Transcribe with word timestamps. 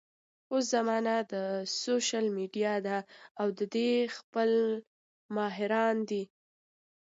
اوس 0.51 0.63
زمانه 0.75 1.15
د 1.33 1.33
سوشل 1.81 2.25
ميډيا 2.37 2.73
ده 2.87 2.97
او 3.39 3.47
د 3.59 3.61
دې 3.73 3.91
خپل 4.17 4.51
ماهران 5.35 5.95
دي 6.09 6.23